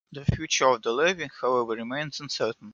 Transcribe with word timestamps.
The 0.11 0.25
future 0.25 0.65
of 0.69 0.81
the 0.81 0.93
levee, 0.93 1.29
however, 1.41 1.73
remains 1.73 2.19
uncertain. 2.19 2.69